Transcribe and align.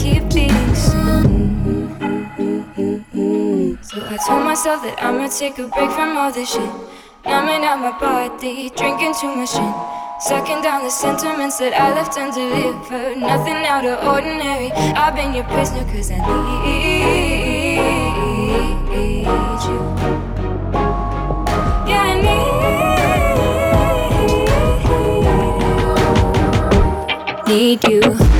keep 0.00 0.28
being 0.32 0.74
seen. 0.74 1.88
So 3.82 3.96
I 4.06 4.16
told 4.26 4.44
myself 4.44 4.82
that 4.82 4.96
I'ma 5.02 5.28
take 5.28 5.58
a 5.58 5.68
break 5.68 5.90
from 5.90 6.16
all 6.16 6.32
this 6.32 6.52
shit. 6.52 6.70
Numbing 7.24 7.64
out 7.64 7.78
my 7.80 7.92
body, 7.98 8.70
drinking 8.70 9.14
too 9.20 9.34
much 9.36 9.52
gin. 9.52 9.74
Sucking 10.20 10.62
down 10.62 10.82
the 10.84 10.90
sentiments 10.90 11.58
that 11.58 11.72
I 11.74 11.92
left 11.94 12.16
undelivered. 12.16 13.18
Nothing 13.18 13.66
out 13.66 13.84
of 13.84 14.02
ordinary. 14.06 14.70
I've 14.72 15.14
been 15.14 15.34
your 15.34 15.44
prisoner 15.44 15.84
cause 15.92 16.10
I 16.10 16.16
need 16.16 16.26
you. 19.66 19.78
Yeah, 21.88 22.10
I 22.10 22.14
need, 27.46 27.80
need 27.80 27.84
you. 27.88 28.39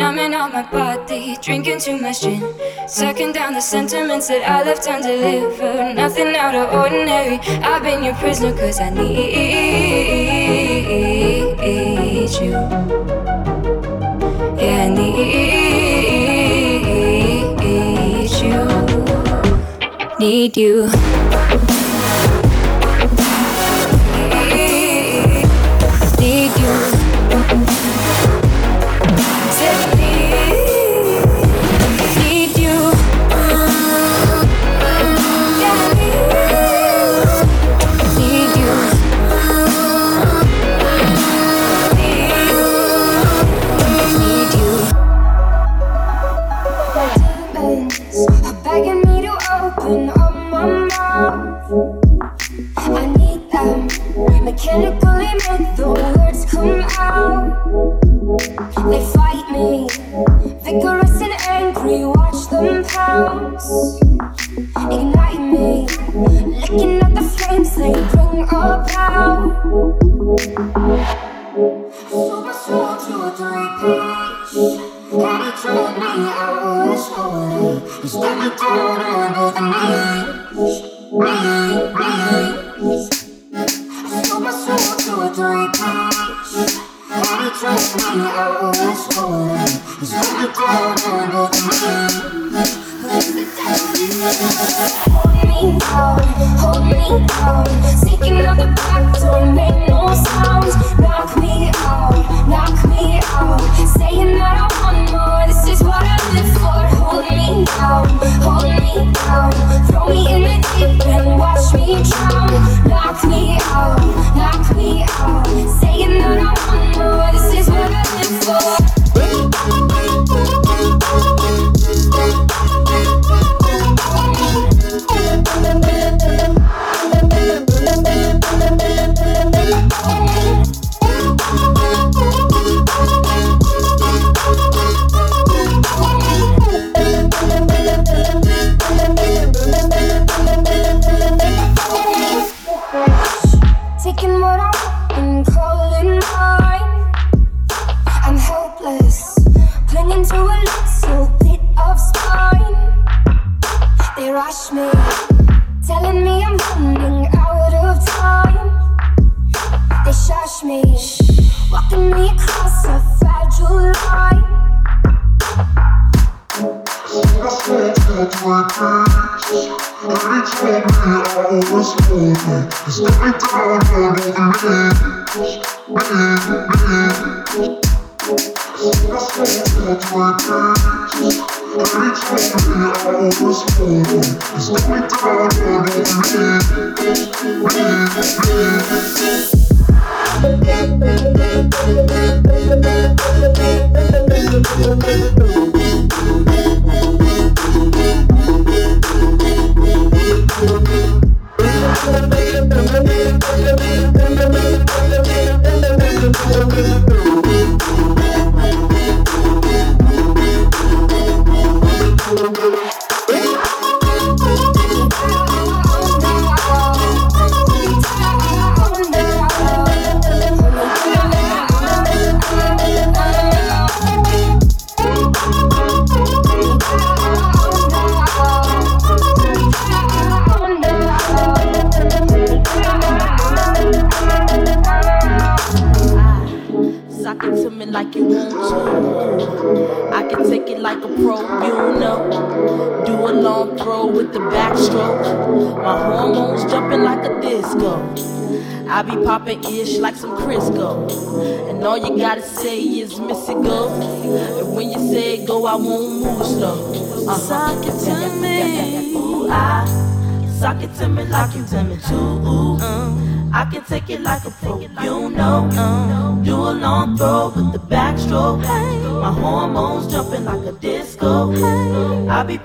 Numbing 0.00 0.32
out 0.32 0.50
my 0.50 0.62
body, 0.62 1.36
drinking 1.42 1.78
too 1.78 1.98
much 2.00 2.22
gin. 2.22 2.42
Sucking 2.88 3.32
down 3.32 3.52
the 3.52 3.60
sentiments 3.60 4.28
that 4.28 4.42
I 4.48 4.62
left 4.62 4.88
undelivered. 4.88 5.94
Nothing 5.94 6.34
out 6.36 6.54
of 6.54 6.72
ordinary. 6.72 7.38
I've 7.62 7.82
been 7.82 8.02
your 8.02 8.14
prisoner 8.14 8.56
cause 8.56 8.80
I 8.80 8.88
need 8.88 9.10
you. 12.40 12.52
Yeah, 14.58 14.84
I 14.84 14.88
need 14.88 15.76
you. 18.40 20.16
Need 20.18 20.56
you. 20.56 20.88
you 20.88 21.69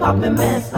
popping 0.06 0.36
mess 0.36 0.75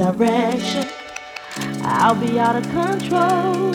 direction. 0.00 0.88
I'll 1.82 2.14
be 2.14 2.38
out 2.38 2.56
of 2.56 2.62
control. 2.70 3.70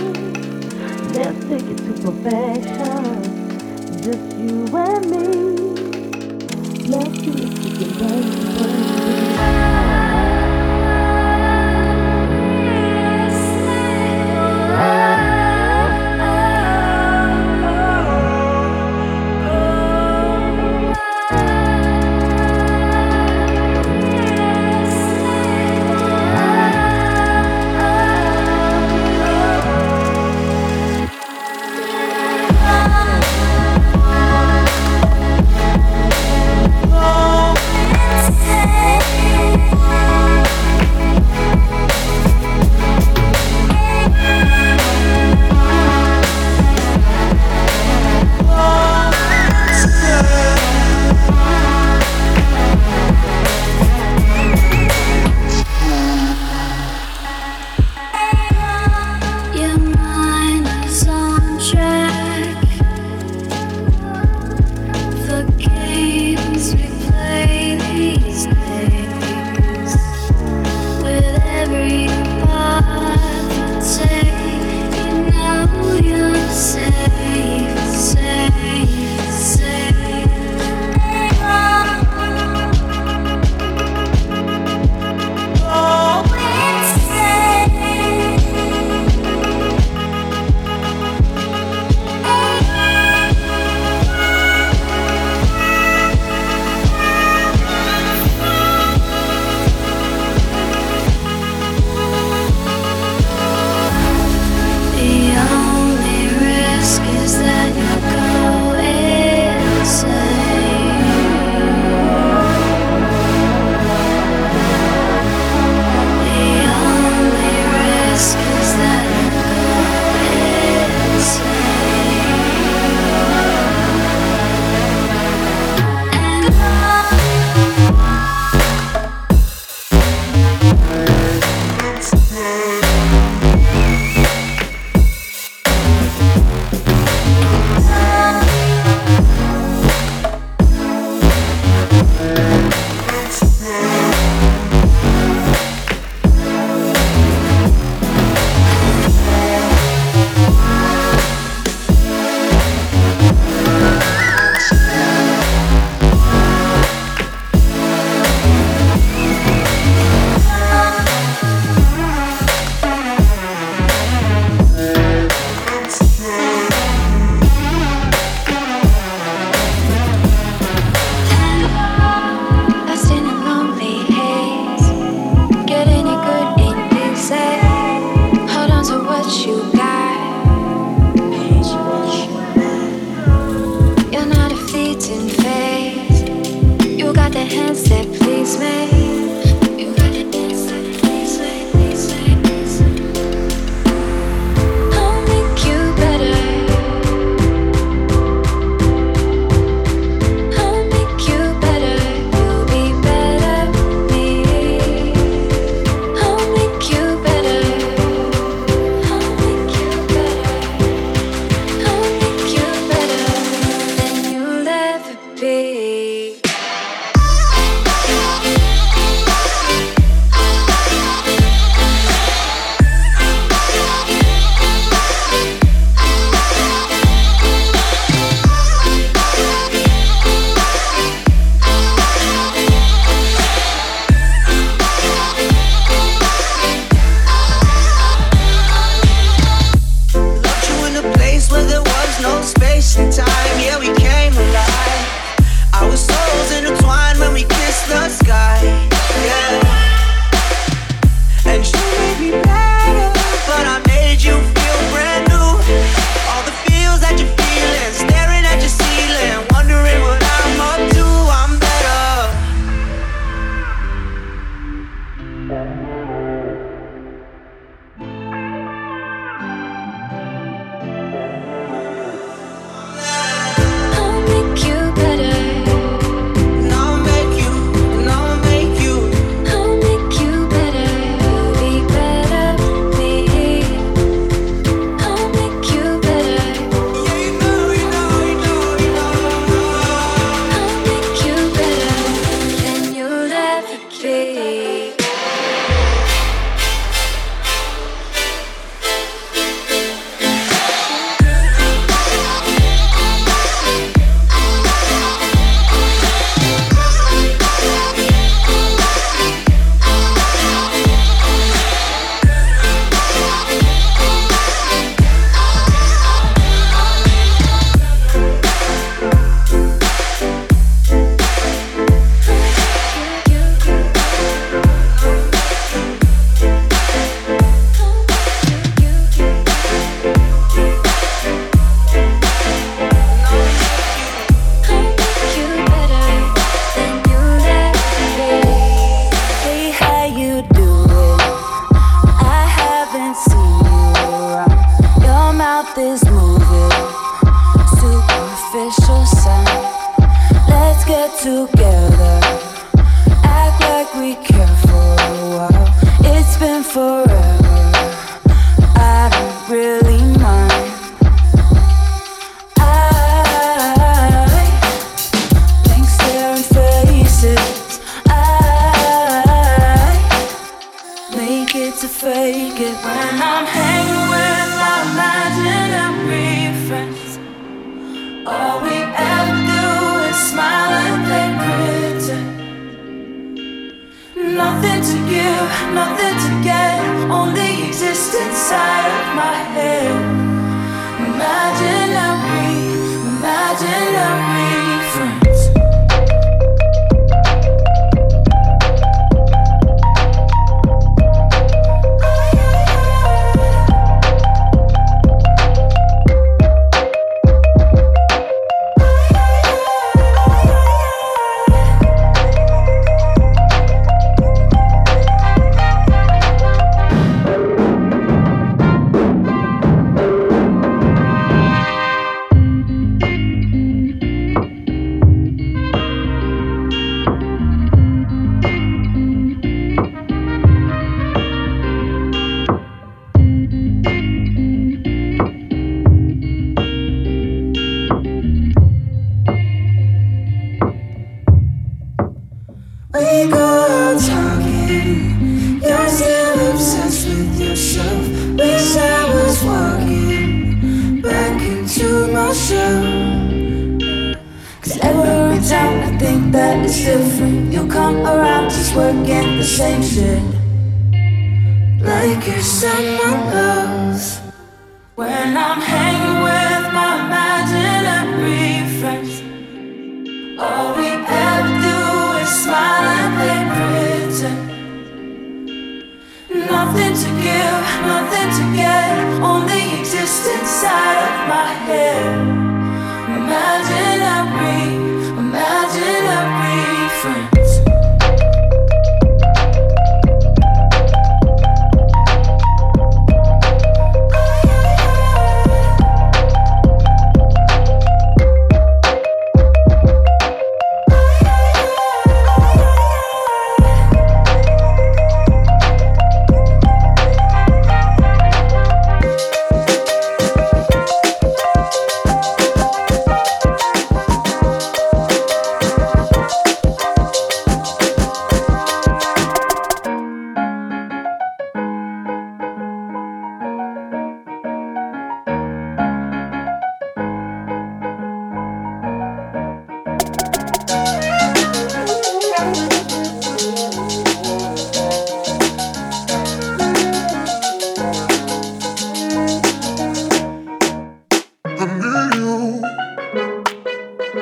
Let's 1.13 1.45
take 1.45 1.61
it 1.61 1.77
to 1.77 1.93
perfection. 2.01 3.03
Just 4.01 4.35
you 4.35 4.65
and 4.75 5.05
me. 5.11 5.21
Let's 6.89 7.17
do 7.21 7.31
it 7.31 7.51
together. 7.77 9.74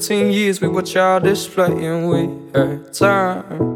17 0.01 0.33
years 0.33 0.59
we 0.59 0.69
were 0.69 0.81
childish 0.81 1.47
playing. 1.49 2.09
We 2.09 2.21
had 2.59 2.95
time 2.95 3.72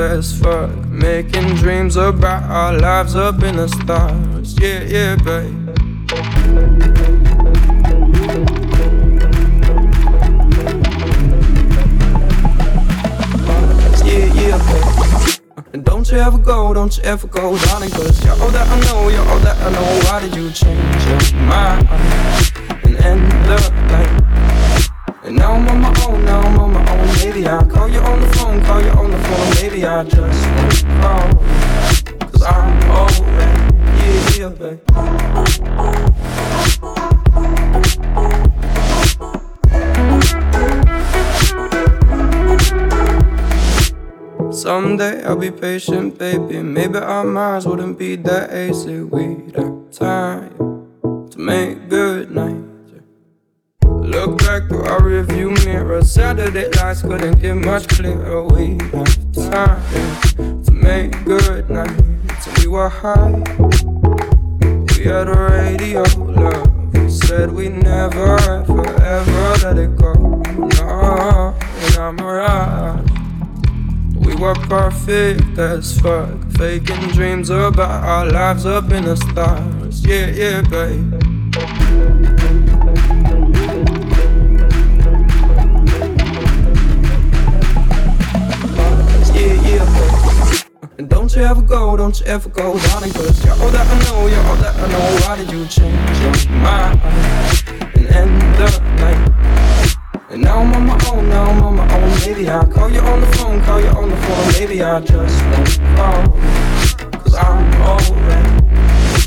as 0.00 0.38
fuck, 0.40 0.70
making 0.86 1.54
dreams 1.56 1.96
about 1.96 2.44
our 2.44 2.78
lives 2.78 3.16
up 3.16 3.42
in 3.42 3.56
the 3.56 3.68
stars. 3.68 4.56
Yeah, 4.60 4.82
yeah, 4.84 5.16
babe. 5.16 5.54
Yeah, 14.04 14.32
yeah, 14.34 14.58
babe. 14.68 15.64
And 15.72 15.84
don't 15.84 16.10
you 16.10 16.18
ever 16.18 16.38
go, 16.38 16.72
don't 16.72 16.96
you 16.96 17.02
ever 17.02 17.26
go, 17.26 17.58
darling, 17.58 17.90
cause 17.90 18.24
you're 18.24 18.32
all 18.34 18.50
that 18.50 18.68
I 18.68 18.80
know, 18.80 19.08
you're 19.08 19.28
all 19.28 19.38
that 19.40 19.56
I 19.56 19.70
know. 19.70 20.00
Why 20.06 20.20
did 20.20 20.34
you 20.34 20.50
change 20.50 21.06
your 21.06 21.40
mind 21.42 21.88
and 22.84 22.96
end 22.96 23.32
the 23.48 23.58
night? 23.88 25.24
And 25.24 25.36
now 25.36 25.52
I'm 25.52 25.68
on 25.68 25.80
my 25.80 26.04
own, 26.06 26.24
now 26.24 26.40
I'm. 26.40 26.57
Maybe 27.24 27.46
I'll 27.46 27.66
call 27.66 27.88
you 27.88 27.98
on 28.00 28.20
the 28.20 28.28
phone, 28.36 28.62
call 28.64 28.80
you 28.80 28.90
on 28.90 29.10
the 29.10 29.18
phone. 29.18 29.50
Maybe 29.62 29.84
I 29.84 30.04
just 30.04 30.46
won't 30.54 30.84
call. 31.02 31.28
Cause 32.30 32.42
I'm 32.42 32.90
already, 32.90 33.60
yeah, 33.98 34.38
yeah, 34.38 34.48
babe. 34.50 34.80
Someday 44.52 45.24
I'll 45.24 45.36
be 45.36 45.50
patient, 45.50 46.18
baby. 46.18 46.62
Maybe 46.62 46.98
our 46.98 47.24
minds 47.24 47.66
wouldn't 47.66 47.98
be 47.98 48.16
that 48.16 48.52
easy. 48.54 49.02
We'd 49.02 49.56
have 49.56 49.90
time 49.90 50.50
to 51.30 51.38
make 51.38 51.88
good 51.88 52.30
night. 52.30 52.57
Look 54.08 54.38
back 54.38 54.68
through 54.68 54.86
our 54.86 55.02
review 55.02 55.50
mirror. 55.66 56.02
Saturday 56.02 56.70
lights 56.70 57.02
couldn't 57.02 57.42
get 57.42 57.54
much 57.56 57.88
clearer. 57.88 58.42
We 58.42 58.78
have 58.94 59.34
time 59.34 60.64
to 60.64 60.72
make 60.72 61.12
good 61.26 61.68
nights. 61.68 62.46
And 62.46 62.58
we 62.58 62.68
were 62.68 62.88
high. 62.88 63.32
We 64.96 65.04
had 65.04 65.28
a 65.28 65.50
radio 65.52 66.04
love. 66.16 66.94
We 66.94 67.10
said 67.10 67.52
we 67.52 67.68
never, 67.68 68.38
ever, 68.38 68.86
ever 69.02 69.54
let 69.62 69.76
it 69.76 69.94
go. 69.96 70.14
No, 70.14 71.54
in 71.86 71.98
our 71.98 72.12
mirage. 72.14 73.10
We 74.16 74.34
were 74.36 74.54
perfect 74.54 75.58
as 75.58 76.00
fuck. 76.00 76.50
Faking 76.52 77.10
dreams 77.10 77.50
about 77.50 78.04
our 78.04 78.24
lives 78.24 78.64
up 78.64 78.90
in 78.90 79.04
the 79.04 79.16
stars. 79.16 80.02
Yeah, 80.02 80.28
yeah, 80.30 80.62
babe. 80.62 82.37
You 91.38 91.44
ever 91.44 91.62
go, 91.62 91.96
don't 91.96 92.18
you 92.18 92.26
ever 92.26 92.48
go, 92.48 92.76
darling, 92.78 93.12
cause 93.12 93.44
you're 93.44 93.54
all 93.54 93.70
that 93.70 93.86
I 93.86 94.10
know, 94.10 94.26
you're 94.26 94.42
all 94.46 94.56
that 94.56 94.74
I 94.74 94.88
know. 94.90 94.98
Why 95.22 95.36
did 95.36 95.52
you 95.52 95.64
change 95.66 95.94
your 96.18 96.34
mind 96.58 97.00
and 97.94 98.06
end 98.08 98.42
the 98.58 98.66
night? 98.98 99.22
And 100.30 100.42
now 100.42 100.58
I'm 100.58 100.72
on 100.74 100.86
my 100.86 100.98
own, 101.12 101.28
now 101.28 101.44
I'm 101.44 101.62
on 101.62 101.76
my 101.76 101.94
own. 101.94 102.10
Maybe 102.26 102.48
I'll 102.48 102.66
call 102.66 102.90
you 102.90 103.00
on 103.00 103.20
the 103.20 103.26
phone, 103.38 103.62
call 103.62 103.80
you 103.80 103.86
on 103.86 104.10
the 104.10 104.16
phone. 104.16 104.52
Maybe 104.58 104.82
I 104.82 105.00
just 105.00 105.44
won't 105.44 105.78
call, 105.96 106.26
cause 107.20 107.34
I'm 107.36 107.82
alright. 107.82 108.64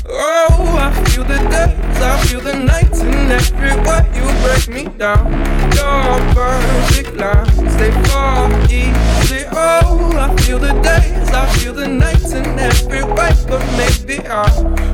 Oh, 0.04 0.76
I 0.78 1.04
feel 1.08 1.24
the 1.24 1.38
days, 1.38 2.02
I 2.02 2.26
feel 2.26 2.40
the 2.42 2.54
nights, 2.54 2.91
and 3.22 3.32
everywhere 3.32 4.04
you 4.14 4.24
break 4.42 4.68
me 4.68 4.98
down. 4.98 5.30
Your 5.74 6.34
perfect 6.34 7.16
lines, 7.16 7.76
they 7.76 7.90
fall 8.08 8.52
easy. 8.64 9.44
Oh, 9.52 10.12
I 10.16 10.34
feel 10.42 10.58
the 10.58 10.72
days, 10.82 11.30
I 11.30 11.46
feel 11.56 11.72
the 11.72 11.88
nights, 11.88 12.32
and 12.32 12.58
everywhere, 12.58 13.34
but 13.48 13.62
maybe 13.76 14.26
our 14.26 14.50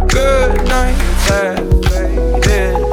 good 0.09 0.55
nights 0.69 1.29
have 1.29 1.85
faded 1.87 2.88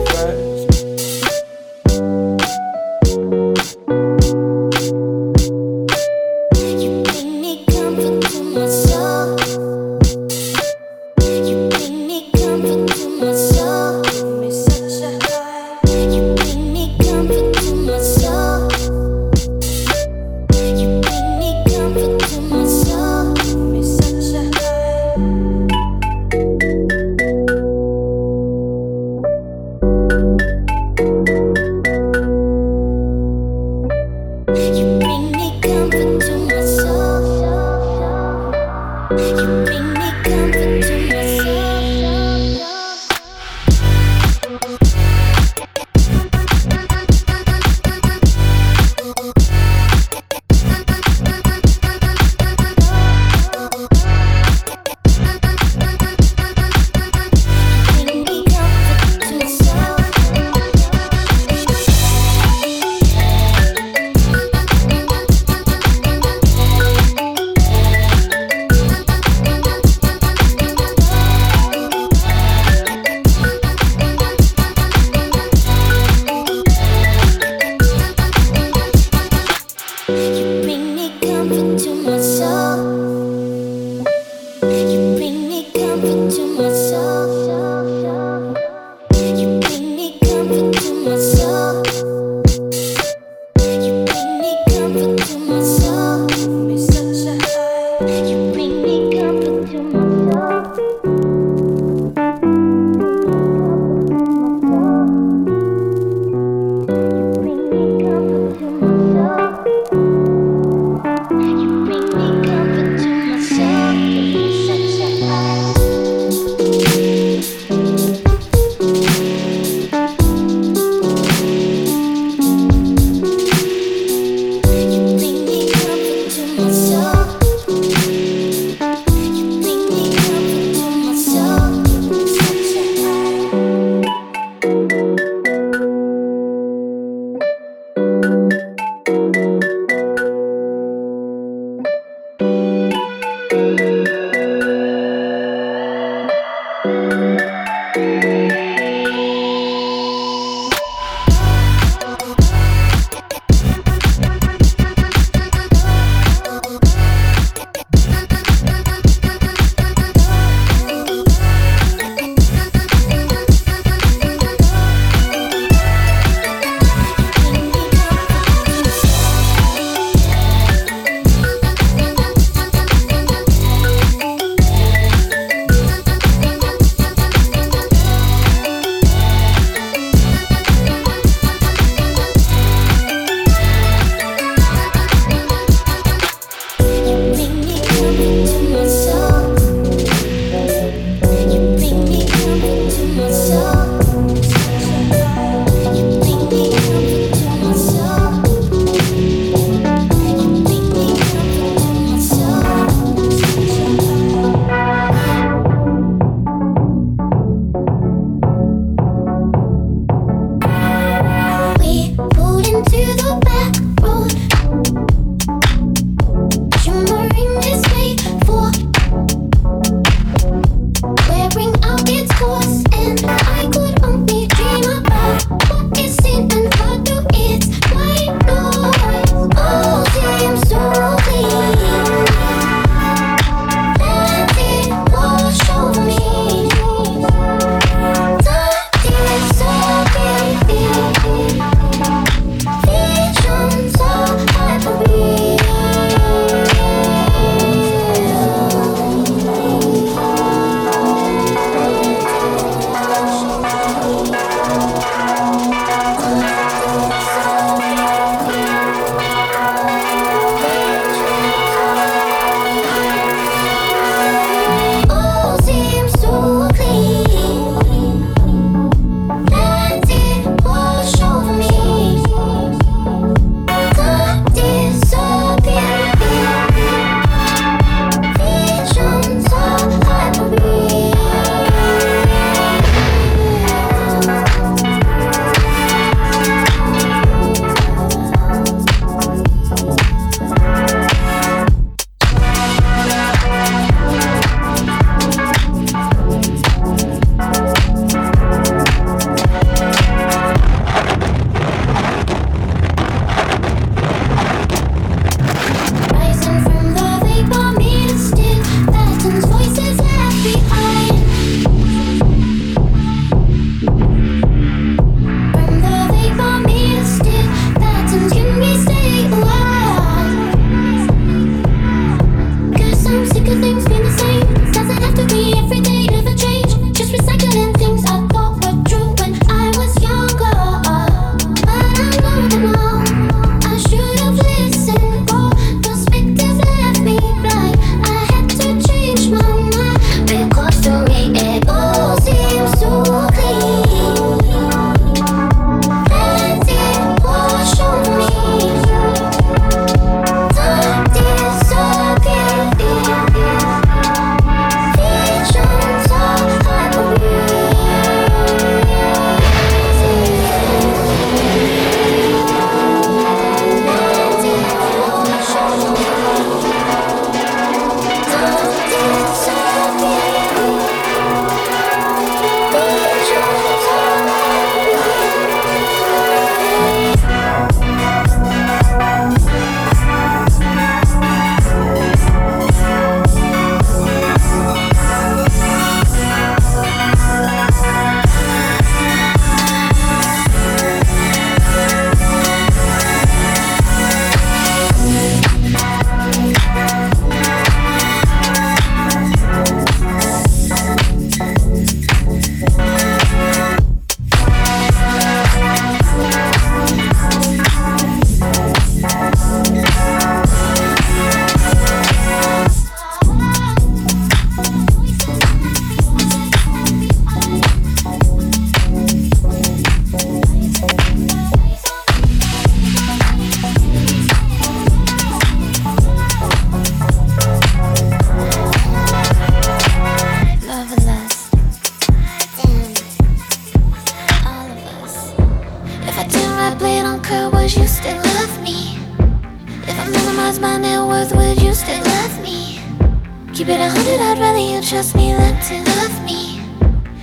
Keep 443.56 443.70
it 443.70 443.80
a 443.80 443.90
hundred, 443.90 444.20
I'd 444.20 444.38
rather 444.38 444.60
you 444.60 444.82
trust 444.82 445.16
me 445.16 445.32
than 445.32 445.56
to 445.64 445.76
love 445.96 446.26
me. 446.26 446.60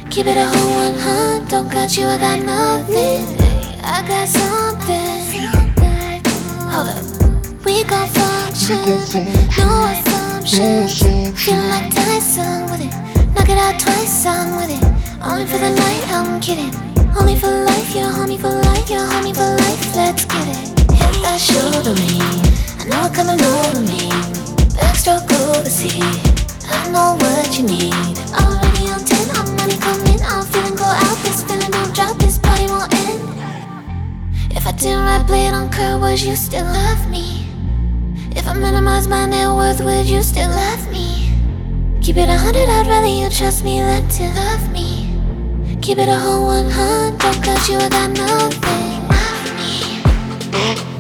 Keep 0.09 0.29
it 0.29 0.39
a 0.39 0.47
whole 0.47 0.71
one 0.81 0.99
hundred, 0.99 1.51
don't 1.51 1.71
got 1.71 1.95
you, 1.95 2.07
I 2.07 2.17
got 2.17 2.41
nothing. 2.41 3.37
I 3.85 4.01
got 4.09 4.27
something. 4.27 5.29
Hold 6.73 6.89
up, 6.89 7.05
we 7.67 7.85
gon' 7.85 8.09
function, 8.09 8.81
no 9.59 9.93
assumptions. 9.93 11.03
Feel 11.39 11.61
like 11.69 11.95
Tyson 11.95 12.65
with 12.71 12.81
it, 12.81 12.95
knock 13.35 13.51
it 13.51 13.59
out 13.59 13.79
twice, 13.79 14.25
I'm 14.25 14.57
with 14.57 14.71
it. 14.73 14.83
Only 15.23 15.45
for 15.45 15.59
the 15.59 15.69
night, 15.69 16.05
I'm 16.09 16.41
kidding. 16.41 16.73
Only 17.15 17.37
for 17.37 17.51
life, 17.51 17.95
you're 17.95 18.09
homie 18.09 18.41
for 18.41 18.49
life, 18.49 18.89
you're 18.89 19.01
homie 19.01 19.37
for 19.37 19.55
life. 19.63 19.95
Let's 19.95 20.25
get 20.25 20.49
it. 20.49 20.81
Hit 20.97 21.13
that 21.25 21.39
shoulder 21.39 21.93
me. 21.93 22.17
I 22.81 22.85
know 22.89 23.05
it 23.05 23.13
coming 23.13 23.39
over 23.39 23.81
me. 23.83 24.42
Backstroke 25.03 25.59
overseas. 25.59 26.63
I 26.71 26.89
know 26.91 27.17
what 27.19 27.59
you 27.59 27.65
need. 27.67 28.19
Already 28.39 28.87
on 28.89 29.05
10, 29.05 29.37
I'm 29.37 29.57
money 29.57 29.77
coming. 29.79 30.21
I'm 30.23 30.47
feeling 30.47 30.77
go 30.77 30.85
out. 30.85 31.19
This 31.25 31.43
feeling 31.43 31.71
don't 31.73 31.93
drop. 31.93 32.17
This 32.19 32.39
party 32.39 32.67
won't 32.67 32.95
end. 32.95 33.21
If 34.53 34.65
I 34.65 34.71
didn't 34.71 35.01
right 35.01 35.27
blade 35.27 35.53
on 35.53 35.71
curve, 35.71 36.01
would 36.03 36.23
you 36.23 36.37
still 36.37 36.65
love 36.67 37.11
me? 37.11 37.47
If 38.37 38.47
I 38.47 38.55
minimize 38.55 39.09
my 39.09 39.27
net 39.27 39.49
worth, 39.49 39.81
would 39.81 40.07
you 40.07 40.23
still 40.23 40.51
love 40.51 40.93
me? 40.93 41.33
Keep 42.01 42.19
it 42.19 42.29
a 42.29 42.39
hundred, 42.39 42.69
I'd 42.69 42.87
rather 42.87 43.07
you 43.07 43.29
trust 43.29 43.65
me 43.65 43.81
than 43.81 44.09
to 44.09 44.23
love 44.35 44.71
me. 44.71 45.19
Keep 45.81 45.99
it 45.99 46.09
a 46.09 46.17
whole 46.17 46.47
100, 46.47 47.19
don't 47.19 47.45
got 47.45 47.69
you, 47.69 47.79
I 47.79 47.89
got 47.89 48.11
nothing. 48.11 49.09
Love 49.09 49.57
me. 50.87 50.92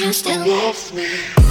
you 0.00 0.12
still 0.12 0.46
love 0.46 0.94
me? 0.94 1.43